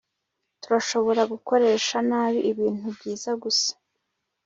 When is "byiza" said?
2.95-3.29